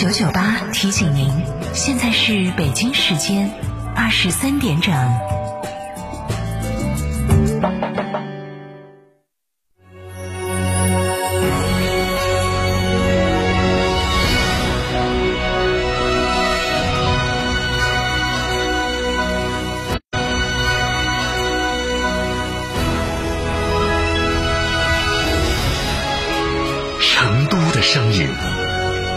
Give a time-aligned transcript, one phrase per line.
[0.00, 1.30] 九九八提醒您，
[1.74, 3.50] 现在是北京时间
[3.94, 4.94] 二十三点整。
[27.02, 28.26] 成都的声音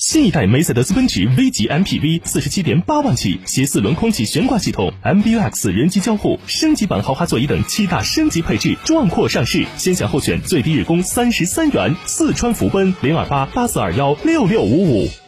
[0.00, 11.96] 新一代梅赛德斯奔驰 V 级 MPV 四十七点八万起，携四轮空气悬挂系统、MBUX 人机交互、升级版豪华座椅等七大升级配置，壮阔上市，先享后选最低日供三十三元。
[12.06, 15.27] 四川福奔零二八八四二幺六六五五。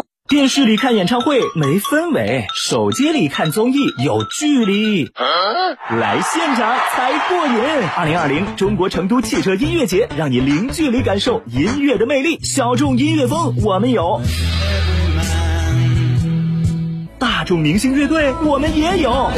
[0.31, 5.11] 电视里看演唱会没氛围，手机里看综艺有距离，
[5.89, 7.53] 来现场才过瘾。
[7.97, 12.39] 二零二零中国成都汽车音乐节，让你零距离感受音乐的魅力。
[12.43, 14.21] 小众音乐风我们有，
[17.19, 19.29] 大众明星乐队我们也有。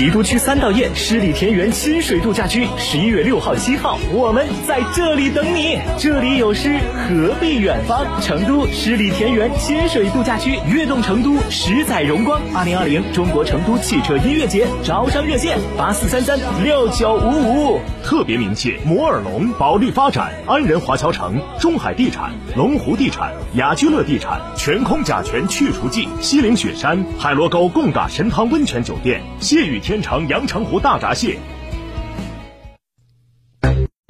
[0.00, 5.78] 郫都区三道堰十里田园亲水度假区，十一月六号、七号，我们在这里等你。
[5.98, 8.06] 这里有诗，何必远方？
[8.22, 12.40] 成都十里田园亲水度假区，悦动成都，十载荣光。
[12.54, 17.80] 二零二零中国成都汽车音乐节招商热线：八四三三六九五五。
[18.02, 31.36] 特别鸣谢摩尔龙、保利发展、安仁华侨城、中海地产、龙湖地产、雅居乐地产、全空甲醛去除剂、西岭雪山、海螺沟贡嘎神汤温泉酒店、谢雨天天长阳澄湖大闸蟹。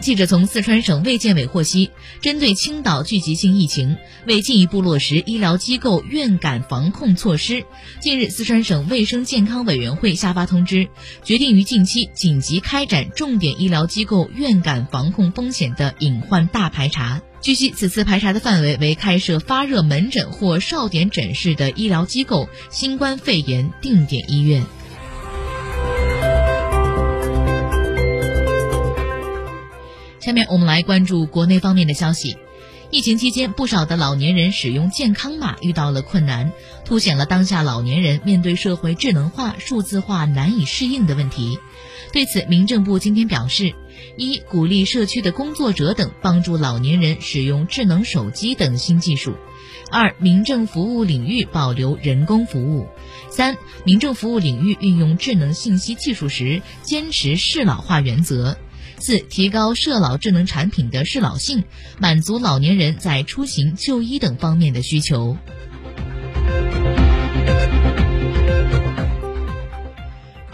[0.05, 3.97] 记者从四川省卫健委获悉，针对青岛聚集性疫情，
[4.27, 7.65] 为进一步落实医疗机构院感防控措施，
[7.99, 10.87] 近日四川省卫生健康委员会下发通知，
[11.25, 17.23] 决定于近期紧急开展重点医疗机构院感防控风险的隐患大排查。
[17.41, 24.63] 据悉，此次排查的范围为开设发热门诊或哨点诊室的医疗机构、新冠肺炎定点医院。
[30.31, 32.37] 下面我们来关注国内方面的消息。
[32.93, 36.53] 疫情期间，不少的老年人使用健康码遇到了困难，
[36.85, 41.59] 凸显了当下老年人面对社会智能化、数字化难以适应的问题。
[42.13, 43.75] 对此，民政部今天表示：
[44.17, 49.33] 一、鼓励社区的工作者等帮助老年人使用智能手机等新技术；
[49.91, 52.87] 二、民政服务领域保留人工服务；
[53.33, 58.57] 三、民政服务领域运用智能信息技术时，坚持适老化原则。
[59.01, 61.65] 四、提高社老智能产品的适老性，
[61.99, 65.37] 满足老年人在出行、就医等方面的需求。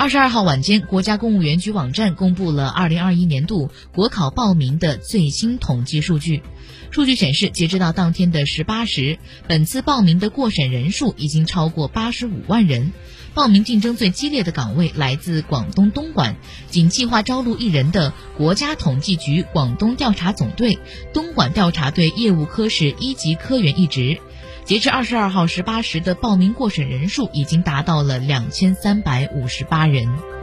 [0.07, 6.45] 二十二号晚间，国家公务员局网站公布了二零二一年度国考报名的最新统计数据。
[6.93, 9.19] 数据显示，截止到当天的十八时，
[9.49, 12.93] 本次报名的过审人数已经超过八十五万人。
[13.35, 16.37] 报名竞争最激烈的岗位来自广东东莞，
[16.71, 20.79] 仅计划招录一人的国家统计局广东调查总队
[21.13, 24.21] 东莞调查队业务科室一级科员一职。
[24.67, 30.36] 截至二十二号十八时的报名过审人数已经达到了两千三百五十八人。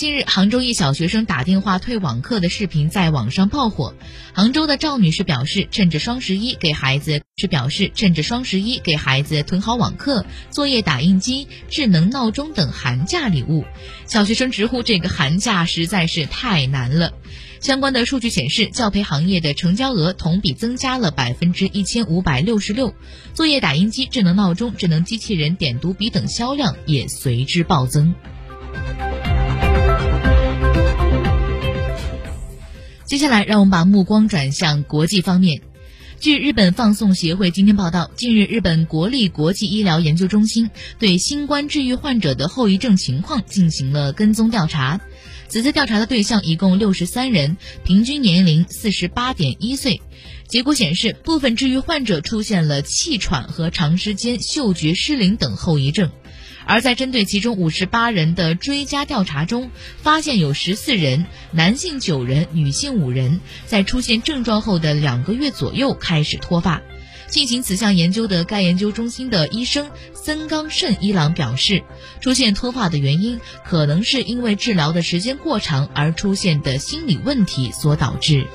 [0.00, 3.94] 近日，杭州一小学生打电话退网课的视频在网上爆火。
[4.32, 13.66] 杭州的赵女士表示，趁着双十一给孩子是表示趁着双十一给孩子囤好网课、作业打印机、智能闹钟等寒假礼物。
[14.06, 17.12] 小学生直呼这个寒假实在是太难了。
[17.60, 22.94] 相关的数据显示，教培行业的成交额同比增加了百分之一千五百六十六，
[23.34, 28.14] 作业打印机、智能闹钟、智能机器人点读笔等销量也随之暴增。
[33.10, 35.62] 接下来，让我们把目光转向国际方面。
[36.20, 40.70] 据日本放送协会今天报道，近日日本国立国际医疗研究中心
[41.00, 45.00] 对新冠治愈患者的后遗症情况进行了跟踪调查。
[45.48, 50.00] 此次调查的对象一共六十三人，平均年龄四十八点一岁。
[50.46, 56.12] 结果显示，部分治愈患者出现了气喘和长时间嗅觉失灵等后遗症。
[56.70, 66.80] 而在针对其中五十八人的追加调查中，发现有十四人（男性九人，女性五人）在出现症状后的两个月左右开始脱发。
[67.26, 71.82] 进行此项研究的该研究中心的医生森冈慎一郎表示，
[72.20, 78.46] 出现脱发的原因可能是因为治疗的时间过长而出现的心理问题所导致。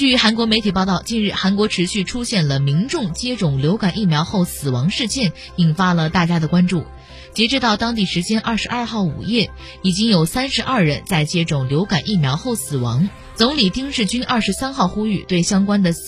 [0.00, 6.86] 据韩国媒体报道，近日韩国持续出现了民众接种流感疫苗后死亡事件，引发了大家的关注。
[7.34, 9.50] 截至到当地时间二十二号午夜，
[9.82, 13.10] 已经有三十二人在接种流感疫苗后死亡。
[13.34, 16.00] 总理丁世军二十三号呼吁对相关的死。